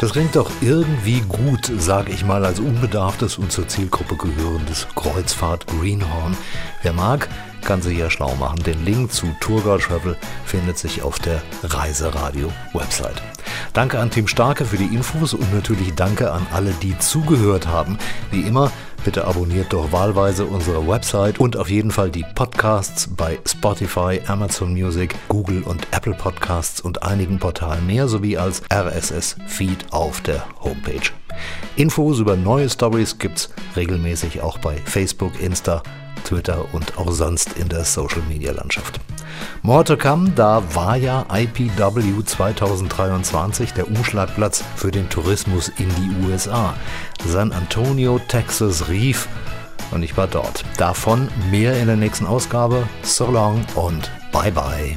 Das 0.00 0.12
klingt 0.12 0.34
doch 0.34 0.50
irgendwie 0.62 1.20
gut, 1.20 1.70
sage 1.76 2.10
ich 2.10 2.24
mal, 2.24 2.46
als 2.46 2.58
unbedarftes 2.58 3.36
und 3.36 3.52
zur 3.52 3.68
Zielgruppe 3.68 4.16
gehörendes 4.16 4.88
Kreuzfahrt-Greenhorn. 4.94 6.38
Wer 6.80 6.94
mag, 6.94 7.28
kann 7.62 7.82
sich 7.82 7.98
ja 7.98 8.08
schlau 8.08 8.34
machen. 8.36 8.62
Den 8.62 8.82
Link 8.82 9.12
zu 9.12 9.26
Tourguide 9.40 9.82
Travel 9.82 10.16
findet 10.46 10.78
sich 10.78 11.02
auf 11.02 11.18
der 11.18 11.42
Reiseradio-Website. 11.64 13.22
Danke 13.74 13.98
an 13.98 14.10
Team 14.10 14.26
Starke 14.26 14.64
für 14.64 14.78
die 14.78 14.94
Infos 14.94 15.34
und 15.34 15.52
natürlich 15.52 15.94
danke 15.94 16.32
an 16.32 16.46
alle, 16.50 16.72
die 16.80 16.98
zugehört 16.98 17.66
haben. 17.66 17.98
Wie 18.30 18.40
immer, 18.40 18.72
bitte 19.04 19.26
abonniert 19.26 19.72
doch 19.72 19.92
wahlweise 19.92 20.44
unsere 20.44 20.86
Website 20.86 21.38
und 21.40 21.56
auf 21.56 21.70
jeden 21.70 21.90
Fall 21.90 22.10
die 22.10 22.24
Podcasts 22.34 23.08
bei 23.16 23.38
Spotify, 23.46 24.20
Amazon 24.26 24.72
Music, 24.72 25.14
Google 25.28 25.62
und 25.62 25.86
Apple 25.90 26.14
Podcasts 26.14 26.80
und 26.80 27.02
einigen 27.02 27.38
Portalen 27.38 27.86
mehr 27.86 28.08
sowie 28.08 28.36
als 28.36 28.62
RSS-Feed 28.72 29.92
auf 29.92 30.20
der 30.20 30.44
Homepage. 30.62 31.19
Infos 31.76 32.18
über 32.18 32.36
neue 32.36 32.68
Stories 32.68 33.18
gibt's 33.18 33.50
regelmäßig 33.76 34.40
auch 34.40 34.58
bei 34.58 34.76
Facebook, 34.84 35.40
Insta, 35.40 35.82
Twitter 36.24 36.66
und 36.72 36.98
auch 36.98 37.10
sonst 37.12 37.54
in 37.54 37.68
der 37.68 37.84
Social 37.84 38.22
Media 38.28 38.52
Landschaft. 38.52 39.00
More 39.62 39.84
to 39.84 39.96
come, 39.96 40.30
da 40.30 40.62
war 40.74 40.96
ja 40.96 41.24
IPW 41.32 42.24
2023 42.24 43.72
der 43.72 43.88
Umschlagplatz 43.88 44.64
für 44.76 44.90
den 44.90 45.08
Tourismus 45.08 45.70
in 45.78 45.88
die 45.96 46.26
USA. 46.26 46.74
San 47.26 47.52
Antonio, 47.52 48.18
Texas 48.28 48.88
rief 48.88 49.28
und 49.90 50.02
ich 50.02 50.16
war 50.16 50.26
dort. 50.26 50.64
Davon 50.76 51.28
mehr 51.50 51.78
in 51.78 51.86
der 51.86 51.96
nächsten 51.96 52.26
Ausgabe. 52.26 52.86
So 53.02 53.30
long 53.30 53.64
und 53.74 54.10
bye 54.32 54.52
bye. 54.52 54.96